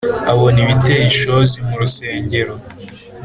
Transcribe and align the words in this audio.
Abona 0.31 0.57
ibiteye 0.63 1.03
ishozi 1.11 1.57
mu 1.67 1.75
rusengero 1.81 2.53